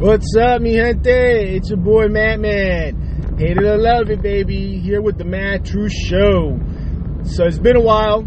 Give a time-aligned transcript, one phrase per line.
[0.00, 1.10] What's up, mi gente?
[1.56, 3.36] It's your boy Madman.
[3.36, 4.78] Hate it or love it, baby.
[4.78, 6.58] Here with the Mad Truth Show.
[7.24, 8.20] So it's been a while.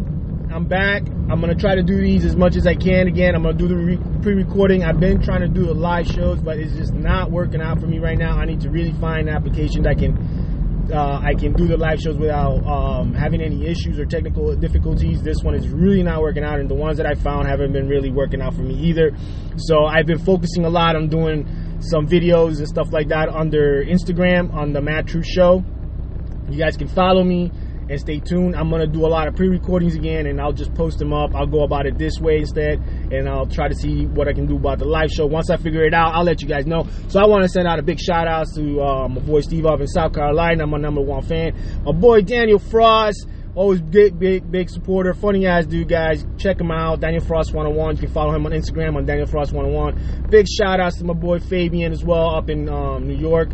[0.54, 1.02] I'm back.
[1.32, 3.08] I'm gonna try to do these as much as I can.
[3.08, 4.84] Again, I'm gonna do the re- pre-recording.
[4.84, 7.88] I've been trying to do the live shows, but it's just not working out for
[7.88, 8.38] me right now.
[8.38, 10.16] I need to really find an application that can
[10.94, 15.24] uh, I can do the live shows without um, having any issues or technical difficulties.
[15.24, 17.88] This one is really not working out, and the ones that I found haven't been
[17.88, 19.12] really working out for me either.
[19.56, 21.48] So I've been focusing a lot on doing
[21.84, 25.64] some videos and stuff like that under Instagram on the Mad Truth Show.
[26.50, 27.52] You guys can follow me
[27.90, 28.56] and stay tuned.
[28.56, 31.36] I'm gonna do a lot of pre-recordings again, and I'll just post them up.
[31.36, 32.80] I'll go about it this way instead,
[33.12, 35.26] and I'll try to see what I can do about the live show.
[35.26, 36.88] Once I figure it out, I'll let you guys know.
[37.10, 39.66] So I want to send out a big shout out to uh, my boy Steve
[39.66, 40.64] up in South Carolina.
[40.64, 41.54] I'm my number one fan.
[41.84, 43.28] My boy Daniel Frost.
[43.56, 45.14] Always big, big, big supporter.
[45.14, 46.26] Funny ass dude, guys.
[46.40, 47.02] Check him out.
[47.02, 47.98] Daniel Frost 101.
[47.98, 50.28] You can follow him on Instagram on Daniel Frost 101.
[50.32, 53.50] Big shout outs to my boy Fabian as well up in um, New York.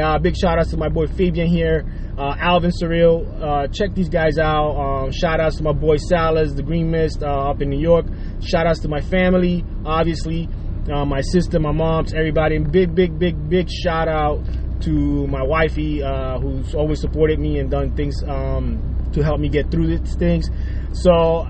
[0.00, 1.84] Uh, big shout outs to my boy Fabian here.
[2.16, 3.42] Uh, Alvin Surreal.
[3.42, 4.70] Uh, check these guys out.
[4.70, 8.06] Um, shout outs to my boy Salas, the Green Mist uh, up in New York.
[8.40, 10.48] Shout outs to my family, obviously.
[10.90, 12.56] Uh, my sister, my moms, everybody.
[12.56, 14.40] And big, big, big, big shout out
[14.80, 19.48] to my wifey uh, who's always supported me and done things um, to help me
[19.48, 20.48] get through these things.
[20.92, 21.48] So,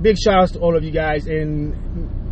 [0.00, 1.26] big shout outs to all of you guys.
[1.26, 1.74] And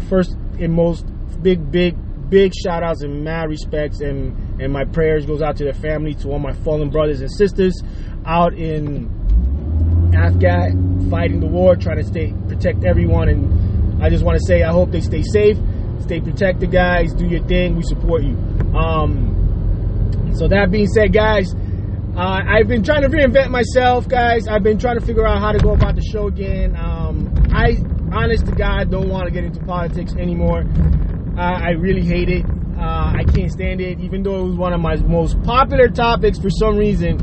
[0.09, 1.07] first and most,
[1.43, 1.97] big, big,
[2.31, 6.15] big shout outs and mad respects and, and my prayers goes out to the family,
[6.15, 7.75] to all my fallen brothers and sisters
[8.25, 9.11] out in
[10.15, 13.29] Afghan fighting the war, trying to stay protect everyone.
[13.29, 15.57] And I just want to say, I hope they stay safe,
[16.01, 17.13] stay protected, guys.
[17.13, 17.77] Do your thing.
[17.77, 18.37] We support you.
[18.75, 21.55] Um, so that being said, guys,
[22.17, 24.47] uh, I've been trying to reinvent myself, guys.
[24.47, 26.77] I've been trying to figure out how to go about the show again.
[26.77, 27.77] Um, I,
[28.15, 30.65] honest to God, don't want to get into politics anymore.
[31.39, 32.45] Uh, I really hate it.
[32.79, 36.39] Uh, I can't stand it, even though it was one of my most popular topics
[36.39, 37.19] for some reason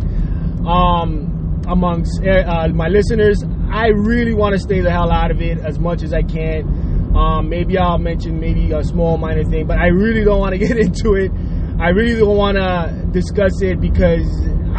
[0.67, 3.43] um, amongst uh, my listeners.
[3.71, 7.13] I really want to stay the hell out of it as much as I can.
[7.15, 10.57] Um, maybe I'll mention maybe a small minor thing, but I really don't want to
[10.67, 11.31] get into it.
[11.79, 14.25] I really don't want to discuss it because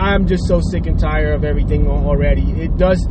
[0.00, 2.50] I'm just so sick and tired of everything already.
[2.52, 3.06] It does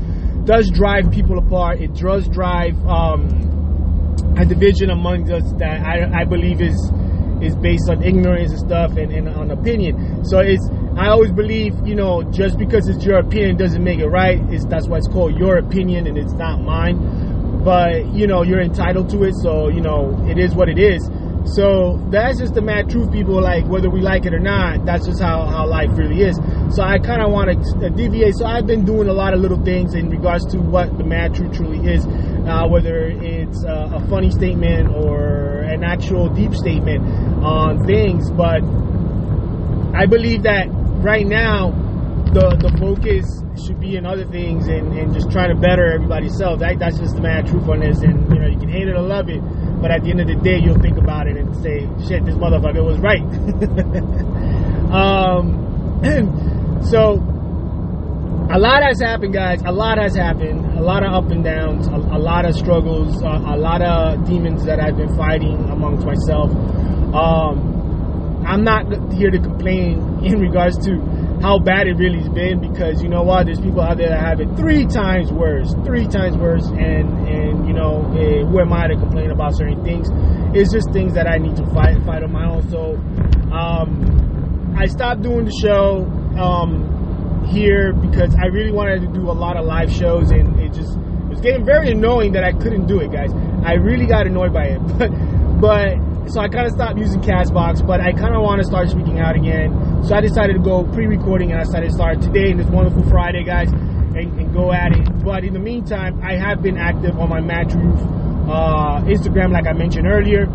[0.45, 1.79] does drive people apart.
[1.79, 6.77] It does drive um, a division among us that I, I believe is
[7.41, 10.25] is based on ignorance and stuff and, and on opinion.
[10.25, 10.67] So it's
[10.97, 14.39] I always believe, you know, just because it's your opinion doesn't make it right.
[14.49, 17.63] It's that's why it's called your opinion and it's not mine.
[17.63, 21.03] But, you know, you're entitled to it, so, you know, it is what it is.
[21.45, 23.41] So that's just the mad truth, people.
[23.41, 26.35] Like whether we like it or not, that's just how, how life really is.
[26.75, 28.35] So I kind of want to deviate.
[28.35, 31.35] So I've been doing a lot of little things in regards to what the mad
[31.35, 37.03] truth truly is, uh, whether it's uh, a funny statement or an actual deep statement
[37.43, 38.29] on things.
[38.31, 38.61] But
[39.95, 41.71] I believe that right now
[42.33, 43.25] the the focus
[43.65, 46.59] should be in other things and, and just trying to better everybody's self.
[46.59, 47.99] That, that's just the mad truth on this.
[48.01, 49.41] And you know, you can hate it or love it,
[49.81, 52.35] but at the end of the day, you'll think about it and say, "Shit, this
[52.35, 53.21] motherfucker was right."
[54.91, 57.19] um, so
[58.51, 59.61] a lot has happened, guys.
[59.63, 60.65] A lot has happened.
[60.77, 61.87] A lot of up and downs.
[61.87, 63.21] A, a lot of struggles.
[63.21, 66.49] Uh, a lot of demons that I've been fighting amongst myself.
[67.13, 70.97] Um, I'm not here to complain in regards to
[71.41, 73.45] how bad it really's been because you know what?
[73.45, 77.67] There's people out there that have it three times worse three times worse and and
[77.67, 80.07] you know eh, who am i to complain about certain things?
[80.53, 82.69] It's just things that i need to fight fight on my own.
[82.69, 82.95] So
[83.55, 86.05] um, i stopped doing the show
[86.37, 90.73] um, here because i really wanted to do a lot of live shows and it
[90.73, 93.31] just it was getting very annoying that i couldn't do it guys.
[93.63, 94.81] I really got annoyed by it.
[94.99, 95.09] But
[95.59, 95.97] but
[96.29, 99.19] so I kind of stopped using Castbox, but I kind of want to start speaking
[99.19, 100.03] out again.
[100.03, 103.03] So I decided to go pre-recording, and I decided to start today in this wonderful
[103.09, 105.23] Friday, guys, and, and, go at it.
[105.23, 107.99] But in the meantime, I have been active on my Mad Truth
[108.49, 110.45] uh, Instagram, like I mentioned earlier.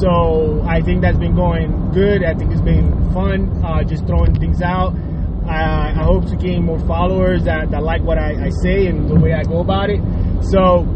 [0.00, 2.22] So I think that's been going good.
[2.24, 4.94] I think it's been fun, uh, just throwing things out.
[5.46, 9.08] I, I, hope to gain more followers that, that like what I, I say and
[9.08, 10.00] the way I go about it.
[10.44, 10.86] So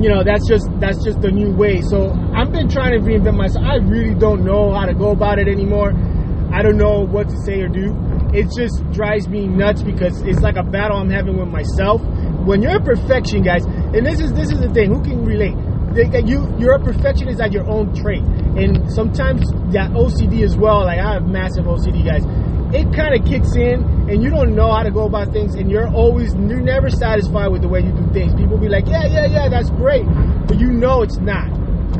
[0.00, 1.80] you know that's just that's just the new way.
[1.80, 3.64] So i've been trying to reinvent myself.
[3.64, 5.92] I really don't know how to go about it anymore.
[6.52, 7.94] I don't know what to say or do.
[8.32, 12.02] It just drives me nuts because it's like a battle i'm having with myself.
[12.46, 15.56] When you're a perfection guys and this is this is the thing who can relate?
[16.26, 18.22] You you're a perfectionist at your own trait.
[18.58, 22.24] And sometimes that ocd as well like i have massive ocd guys
[22.74, 25.70] it kind of kicks in and you don't know how to go about things and
[25.70, 29.06] you're always you're never satisfied with the way you do things people be like yeah
[29.06, 30.04] yeah yeah that's great
[30.46, 31.48] but you know it's not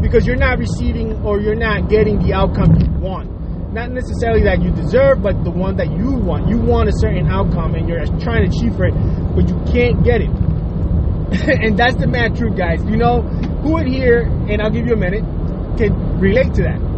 [0.04, 3.30] because you're not receiving or you're not getting the outcome you want.
[3.72, 6.48] Not necessarily that you deserve, but the one that you want.
[6.48, 8.94] You want a certain outcome and you're trying to achieve for it,
[9.34, 10.30] but you can't get it.
[11.64, 12.84] and that's the mad truth, guys.
[12.84, 13.22] You know,
[13.62, 15.24] who in here, and I'll give you a minute,
[15.76, 16.93] can relate to that?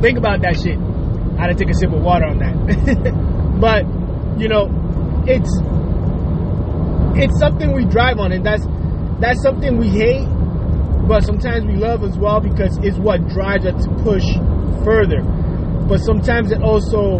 [0.00, 0.78] Think about that shit.
[1.38, 3.60] I had to take a sip of water on that.
[3.60, 3.84] but,
[4.40, 4.70] you know,
[5.26, 5.50] it's
[7.18, 8.64] it's something we drive on and that's
[9.18, 10.26] that's something we hate,
[11.08, 14.24] but sometimes we love as well because it's what drives us to push
[14.84, 15.22] further.
[15.88, 17.18] But sometimes it also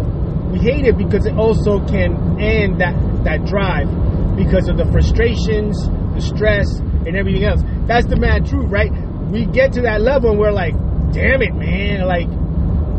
[0.52, 2.94] we hate it because it also can end that
[3.24, 3.88] that drive
[4.36, 5.76] because of the frustrations,
[6.14, 7.60] the stress, and everything else.
[7.86, 8.92] That's the mad truth, right?
[9.32, 10.74] We get to that level and we're like,
[11.12, 12.28] damn it, man, like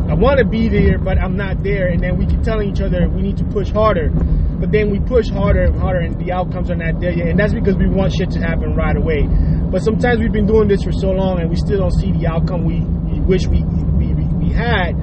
[0.09, 1.88] I want to be there, but I'm not there.
[1.89, 4.09] And then we keep telling each other we need to push harder.
[4.09, 7.27] But then we push harder and harder, and the outcomes are not there yet.
[7.27, 9.27] And that's because we want shit to happen right away.
[9.71, 12.27] But sometimes we've been doing this for so long, and we still don't see the
[12.27, 14.94] outcome we, we wish we, we, we had.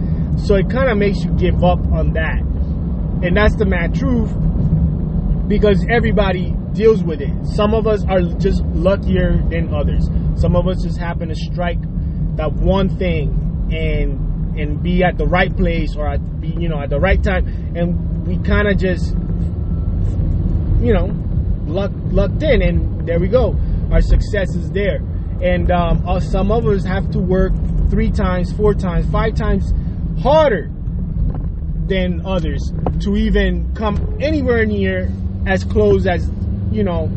[0.40, 2.40] So it kind of makes you give up on that.
[3.22, 4.30] And that's the mad truth
[5.48, 7.32] because everybody deals with it.
[7.46, 10.08] Some of us are just luckier than others.
[10.34, 11.80] Some of us just happen to strike
[12.36, 14.25] that one thing and
[14.58, 17.46] and be at the right place or at be you know at the right time.
[17.76, 19.14] And we kind of just
[20.82, 21.14] you know
[21.66, 23.58] luck lucked in and there we go.
[23.90, 24.96] Our success is there.
[25.40, 27.52] And um, uh, some of us have to work
[27.90, 29.72] three times four times five times
[30.20, 30.70] harder
[31.86, 35.10] than others to even come anywhere near
[35.46, 36.28] as close as
[36.72, 37.10] you know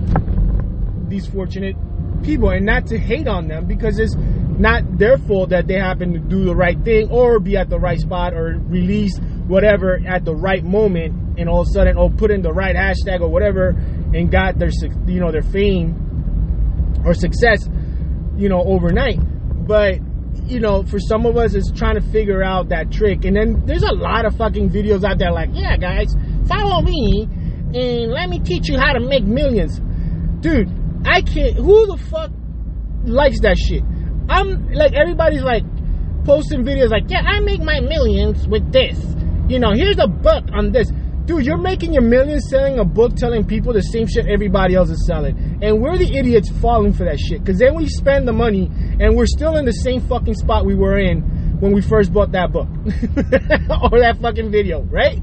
[1.08, 1.76] these fortunate
[2.24, 2.50] people.
[2.50, 4.16] And not to hate on them because it's
[4.60, 7.80] not their fault that they happen to do the right thing or be at the
[7.80, 9.18] right spot or release
[9.48, 12.76] whatever at the right moment and all of a sudden or put in the right
[12.76, 13.70] hashtag or whatever
[14.14, 14.70] and got their
[15.08, 15.96] you know their fame
[17.06, 17.68] or success
[18.36, 19.20] you know overnight.
[19.66, 20.00] But
[20.46, 23.24] you know for some of us it's trying to figure out that trick.
[23.24, 26.14] And then there's a lot of fucking videos out there like yeah guys
[26.48, 27.28] follow me
[27.74, 29.80] and let me teach you how to make millions.
[30.42, 30.70] Dude
[31.06, 32.30] i can't who the fuck
[33.06, 33.84] likes that shit
[34.30, 35.64] I'm like everybody's like
[36.24, 38.98] posting videos like, yeah, I make my millions with this.
[39.48, 40.92] You know, here's a book on this.
[41.26, 44.90] Dude, you're making your millions selling a book telling people the same shit everybody else
[44.90, 45.60] is selling.
[45.62, 47.46] And we're the idiots falling for that shit.
[47.46, 50.76] Cause then we spend the money and we're still in the same fucking spot we
[50.76, 51.22] were in
[51.60, 52.68] when we first bought that book.
[53.92, 55.18] or that fucking video, right?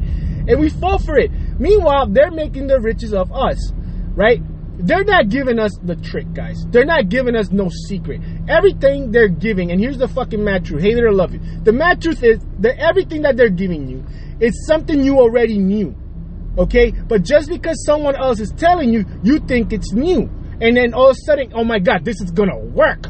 [0.49, 1.31] And we fall for it.
[1.59, 3.73] Meanwhile, they're making the riches of us,
[4.15, 4.41] right?
[4.79, 6.57] They're not giving us the trick, guys.
[6.71, 8.21] They're not giving us no secret.
[8.49, 10.83] Everything they're giving, and here's the fucking mad truth.
[10.83, 11.65] Hate it or love it.
[11.65, 14.05] The mad truth is that everything that they're giving you
[14.41, 15.95] is something you already knew.
[16.59, 16.91] Okay?
[16.91, 20.31] But just because someone else is telling you, you think it's new.
[20.61, 23.07] And then all of a sudden, oh my god, this is gonna work.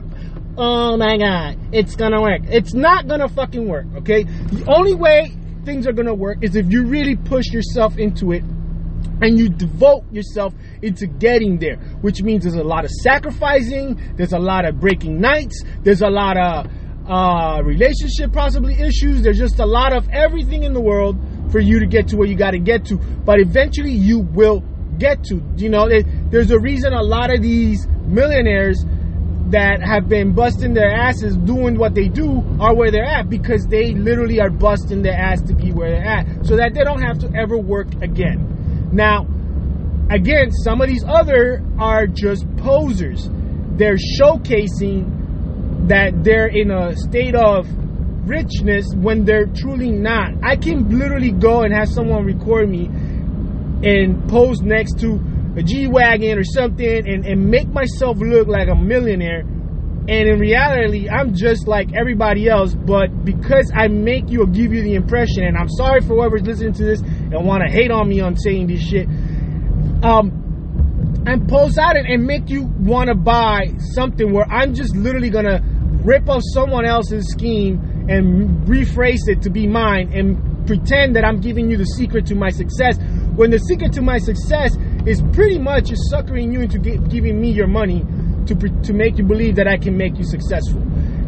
[0.57, 2.43] Oh my god, it's gonna work.
[2.49, 4.23] It's not gonna fucking work, okay?
[4.23, 5.33] The only way
[5.65, 8.43] things are gonna work is if you really push yourself into it
[9.21, 10.55] and you devote yourself
[10.87, 15.21] into getting there, which means there's a lot of sacrificing, there's a lot of breaking
[15.21, 16.67] nights, there's a lot of
[17.09, 21.17] uh, relationship possibly issues, there's just a lot of everything in the world
[21.51, 24.61] for you to get to where you got to get to, but eventually you will
[24.99, 25.43] get to.
[25.57, 25.89] You know,
[26.31, 28.85] there's a reason a lot of these millionaires
[29.51, 33.67] that have been busting their asses doing what they do are where they're at because
[33.69, 37.03] they literally are busting their ass to be where they're at so that they don't
[37.03, 38.91] have to ever work again.
[38.93, 39.27] Now,
[40.11, 43.29] again, some of these other are just posers.
[43.77, 47.67] They're showcasing that they're in a state of
[48.27, 50.33] richness when they're truly not.
[50.43, 55.21] I can literally go and have someone record me and pose next to
[55.57, 59.41] a G Wagon or something and, and make myself look like a millionaire.
[60.09, 64.73] And in reality, I'm just like everybody else, but because I make you or give
[64.73, 67.91] you the impression, and I'm sorry for whoever's listening to this and want to hate
[67.91, 69.09] on me on saying this shit,
[70.07, 74.95] um, and pose out it and make you want to buy something where I'm just
[74.95, 75.61] literally gonna
[76.05, 81.41] rip off someone else's scheme and rephrase it to be mine and pretend that I'm
[81.41, 82.99] giving you the secret to my success
[83.35, 87.67] when the secret to my success is pretty much suckering you into giving me your
[87.67, 88.05] money
[88.47, 90.81] to, to make you believe that I can make you successful.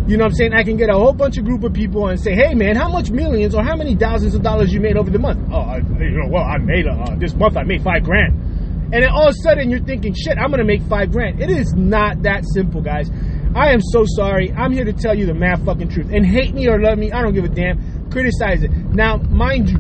[0.06, 0.54] You know what I'm saying?
[0.54, 2.88] I can get a whole bunch of group of people and say, hey man, how
[2.88, 5.40] much millions or how many thousands of dollars you made over the month?
[5.52, 8.47] Oh, I, you know, well, I made, uh, this month I made five grand.
[8.90, 11.42] And then all of a sudden you're thinking, shit, I'm gonna make five grand.
[11.42, 13.10] It is not that simple, guys.
[13.54, 14.52] I am so sorry.
[14.52, 16.10] I'm here to tell you the mad fucking truth.
[16.12, 18.10] And hate me or love me, I don't give a damn.
[18.10, 18.70] Criticize it.
[18.70, 19.78] Now, mind you,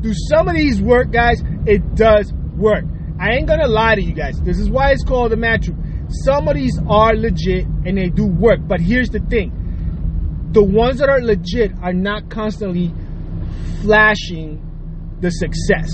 [0.00, 1.42] do some of these work, guys?
[1.66, 2.84] It does work.
[3.18, 4.40] I ain't gonna lie to you guys.
[4.40, 5.78] This is why it's called the mad truth.
[6.24, 8.60] some of these are legit and they do work.
[8.66, 9.52] But here's the thing
[10.52, 12.92] the ones that are legit are not constantly
[13.82, 14.62] flashing
[15.20, 15.90] the success.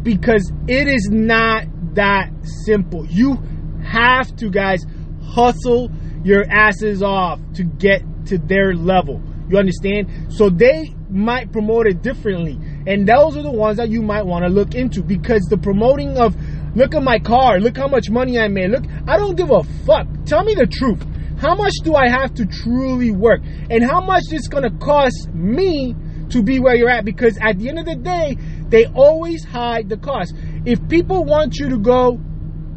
[0.03, 1.63] Because it is not
[1.95, 2.31] that
[2.65, 3.05] simple.
[3.05, 3.37] You
[3.85, 4.85] have to, guys,
[5.23, 5.91] hustle
[6.25, 9.21] your asses off to get to their level.
[9.47, 10.33] You understand?
[10.33, 12.59] So they might promote it differently.
[12.87, 16.17] And those are the ones that you might want to look into because the promoting
[16.17, 16.35] of
[16.75, 18.71] look at my car, look how much money I made.
[18.71, 20.07] Look, I don't give a fuck.
[20.25, 21.03] Tell me the truth.
[21.39, 23.41] How much do I have to truly work?
[23.69, 25.95] And how much it's going to cost me
[26.29, 28.37] to be where you're at because at the end of the day,
[28.69, 30.33] they always hide the cost.
[30.65, 32.19] If people want you to go,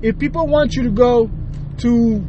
[0.03, 1.31] if people want you to go
[1.79, 2.27] to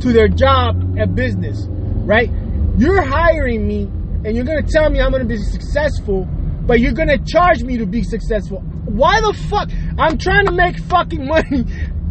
[0.00, 2.30] to their job at business, right?
[2.76, 3.84] You're hiring me
[4.24, 6.26] and you're gonna tell me I'm gonna be successful,
[6.66, 8.62] but you're gonna charge me to be successful.
[8.86, 9.70] Why the fuck?
[9.98, 11.64] I'm trying to make fucking money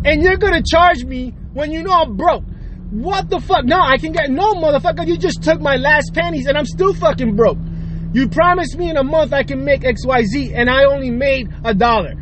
[0.06, 2.44] and you're gonna charge me when you know I'm broke.
[2.92, 3.66] What the fuck?
[3.66, 5.08] No, I can get no motherfucker.
[5.08, 7.58] You just took my last pennies and I'm still fucking broke.
[8.14, 11.74] You promised me in a month I can make XYZ and I only made a
[11.74, 12.14] dollar.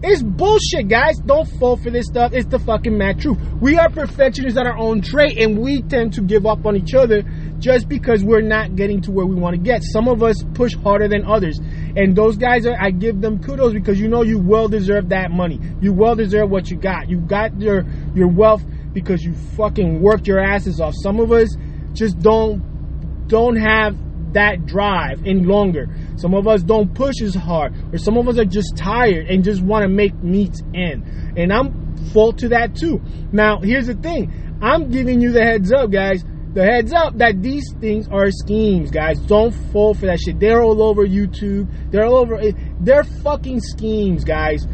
[0.00, 1.18] It's bullshit, guys.
[1.18, 2.32] Don't fall for this stuff.
[2.32, 3.38] It's the fucking mad truth.
[3.60, 6.94] We are perfectionists at our own trait, and we tend to give up on each
[6.94, 7.22] other
[7.58, 9.82] just because we're not getting to where we want to get.
[9.82, 11.58] Some of us push harder than others.
[11.98, 15.32] And those guys are I give them kudos because you know you well deserve that
[15.32, 15.58] money.
[15.80, 17.10] You well deserve what you got.
[17.10, 18.62] You got your your wealth
[18.92, 20.94] because you fucking worked your asses off.
[21.02, 21.56] Some of us
[21.94, 23.96] just don't don't have
[24.32, 25.88] that drive any longer.
[26.14, 29.42] Some of us don't push as hard, or some of us are just tired and
[29.42, 31.02] just want to make meets end.
[31.36, 33.02] And I'm fault to that too.
[33.32, 36.24] Now, here's the thing I'm giving you the heads up, guys.
[36.54, 39.18] The heads up that these things are schemes, guys.
[39.20, 40.40] Don't fall for that shit.
[40.40, 41.68] They're all over YouTube.
[41.90, 42.40] They're all over.
[42.80, 44.66] They're fucking schemes, guys.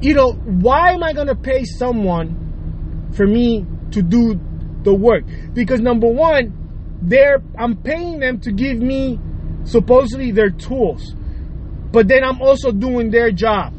[0.00, 4.40] You know, why am I going to pay someone for me to do
[4.82, 5.24] the work?
[5.52, 9.18] Because number one, they're I'm paying them to give me
[9.64, 11.14] supposedly their tools.
[11.92, 13.74] But then I'm also doing their job.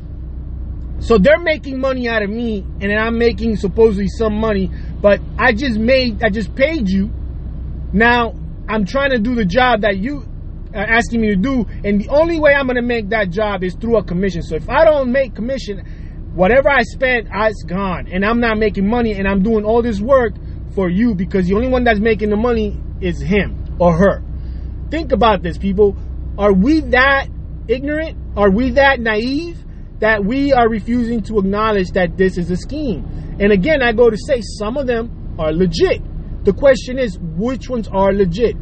[0.99, 4.69] So they're making money out of me and I'm making supposedly some money,
[5.01, 7.11] but I just made I just paid you.
[7.93, 8.33] Now
[8.67, 10.25] I'm trying to do the job that you
[10.73, 13.63] are asking me to do and the only way I'm going to make that job
[13.63, 14.41] is through a commission.
[14.43, 15.79] So if I don't make commission,
[16.33, 19.99] whatever I spent, it's gone and I'm not making money and I'm doing all this
[19.99, 20.33] work
[20.75, 24.23] for you because the only one that's making the money is him or her.
[24.91, 25.97] Think about this, people.
[26.37, 27.27] Are we that
[27.67, 28.17] ignorant?
[28.37, 29.57] Are we that naive
[29.99, 33.05] that we are refusing to acknowledge that this is a scheme?
[33.39, 36.01] And again, I go to say some of them are legit.
[36.45, 38.55] The question is, which ones are legit?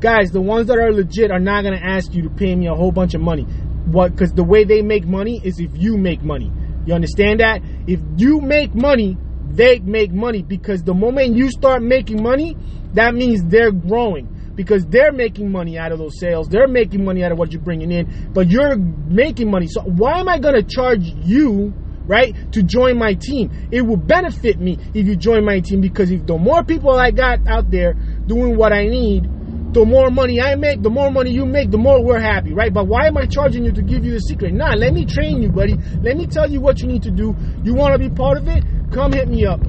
[0.00, 2.66] Guys, the ones that are legit are not going to ask you to pay me
[2.66, 3.44] a whole bunch of money.
[3.86, 4.12] What?
[4.12, 6.50] Because the way they make money is if you make money.
[6.86, 7.62] You understand that?
[7.86, 9.16] If you make money,
[9.50, 12.56] they make money because the moment you start making money,
[12.94, 16.48] that means they're growing because they're making money out of those sales.
[16.48, 19.66] They're making money out of what you're bringing in, but you're making money.
[19.68, 21.72] So why am I going to charge you,
[22.06, 23.68] right, to join my team?
[23.70, 27.10] It will benefit me if you join my team because if the more people I
[27.10, 27.94] got out there
[28.26, 29.28] doing what I need,
[29.74, 32.72] the more money I make, the more money you make, the more we're happy, right?
[32.72, 34.54] But why am I charging you to give you the secret?
[34.54, 35.74] Nah, let me train you, buddy.
[36.00, 37.34] Let me tell you what you need to do.
[37.64, 38.62] You want to be part of it?
[38.92, 39.60] Come hit me up.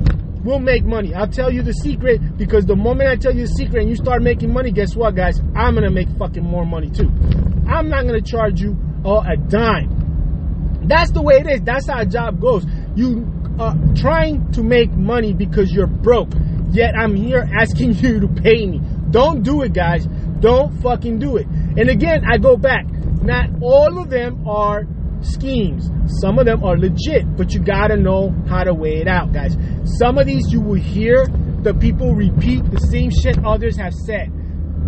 [0.46, 1.12] We'll make money.
[1.16, 3.96] I'll tell you the secret because the moment I tell you the secret and you
[3.96, 5.42] start making money, guess what, guys?
[5.56, 7.10] I'm to make fucking more money too.
[7.68, 10.84] I'm not to charge you uh, a dime.
[10.84, 11.62] That's the way it is.
[11.62, 12.64] That's how a job goes.
[12.96, 13.26] You
[13.60, 16.30] are trying to make money because you're broke.
[16.70, 18.82] Yet I'm here asking you to pay me.
[19.10, 20.06] Don't do it, guys.
[20.42, 21.48] Don't fucking do it.
[21.48, 22.86] And again, I go back.
[23.24, 24.84] Not all of them are
[25.22, 25.90] schemes.
[26.22, 29.58] Some of them are legit, but you gotta know how to weigh it out, guys.
[29.98, 31.28] Some of these you will hear
[31.62, 34.32] the people repeat the same shit others have said.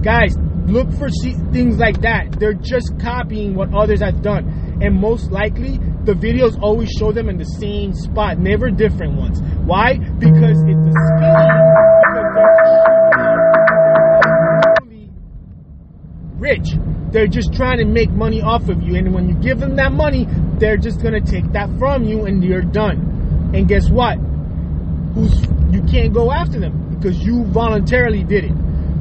[0.04, 1.10] Guys, look for
[1.52, 2.40] things like that.
[2.40, 4.80] They're just copying what others have done.
[4.82, 9.42] And most likely, the videos always show them in the same spot, never different ones.
[9.66, 9.98] Why?
[9.98, 11.78] Because it's a scheme.
[16.38, 16.70] Rich.
[17.12, 18.96] They're just trying to make money off of you.
[18.96, 20.28] And when you give them that money,
[20.58, 23.52] they're just going to take that from you and you're done.
[23.54, 24.18] And guess what?
[25.14, 25.42] Who's
[25.72, 28.54] you can't go after them because you voluntarily did it.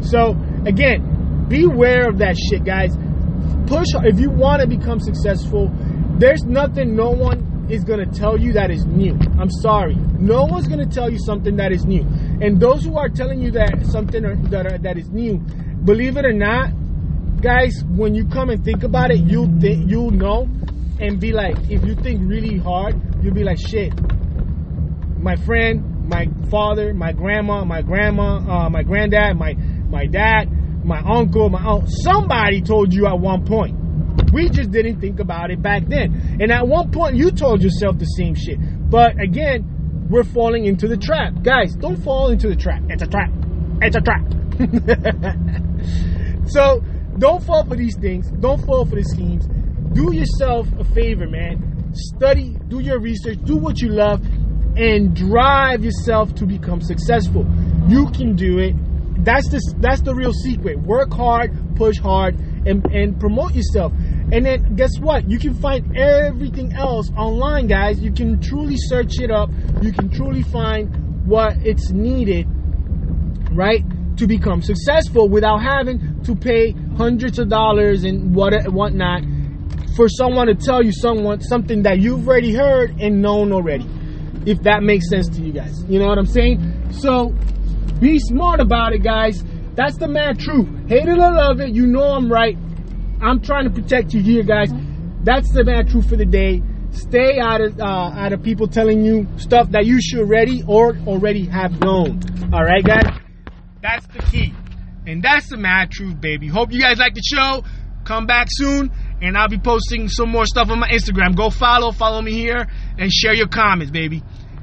[0.04, 2.96] So, again, beware of that shit, guys.
[3.66, 5.70] Push if you want to become successful.
[6.18, 9.18] There's nothing no one is going to tell you that is new.
[9.38, 9.96] I'm sorry.
[9.96, 12.02] No one's going to tell you something that is new.
[12.40, 15.38] And those who are telling you that something that are, that is new,
[15.84, 16.70] believe it or not,
[17.40, 20.48] guys, when you come and think about it, you'll think you'll know
[20.98, 23.92] and be like, if you think really hard, you'll be like, shit.
[25.18, 29.54] My friend, my father, my grandma, my grandma, uh, my granddad, my
[29.88, 30.50] my dad,
[30.84, 33.76] my uncle, my aunt, somebody told you at one point.
[34.32, 36.38] We just didn't think about it back then.
[36.40, 38.58] And at one point, you told yourself the same shit.
[38.90, 41.42] But again, we're falling into the trap.
[41.42, 42.82] Guys, don't fall into the trap.
[42.88, 43.30] It's a trap.
[43.82, 44.24] It's a trap.
[46.48, 46.82] so
[47.18, 48.30] don't fall for these things.
[48.30, 49.46] Don't fall for the schemes.
[49.92, 51.92] Do yourself a favor, man.
[51.94, 54.20] Study, do your research, do what you love,
[54.76, 57.46] and drive yourself to become successful.
[57.88, 58.74] You can do it.
[59.24, 60.78] That's the that's the real secret.
[60.78, 63.92] Work hard, push hard, and, and promote yourself.
[64.32, 65.30] And then guess what?
[65.30, 68.00] You can find everything else online, guys.
[68.00, 69.50] You can truly search it up.
[69.80, 72.46] You can truly find what it's needed,
[73.52, 73.84] right?
[74.18, 79.22] To become successful without having to pay hundreds of dollars and what whatnot
[79.96, 83.88] for someone to tell you someone something that you've already heard and known already.
[84.44, 85.84] If that makes sense to you guys.
[85.88, 86.92] You know what I'm saying?
[86.92, 87.34] So
[88.00, 89.42] be smart about it, guys.
[89.74, 90.68] That's the mad truth.
[90.88, 92.56] Hate it or love it, you know I'm right.
[93.20, 94.70] I'm trying to protect you here, guys.
[95.22, 96.62] That's the mad truth for the day.
[96.92, 100.96] Stay out of uh, out of people telling you stuff that you should already or
[101.06, 102.20] already have known.
[102.52, 103.04] All right, guys.
[103.82, 104.45] That's the key,
[105.06, 106.48] and that's the mad truth, baby.
[106.48, 107.62] Hope you guys like the show.
[108.04, 111.36] Come back soon, and I'll be posting some more stuff on my Instagram.
[111.36, 112.66] Go follow, follow me here,
[112.98, 114.22] and share your comments, baby.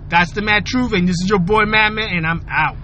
[0.10, 2.78] That's the mad truth, and this is your boy Madman, and I'm out.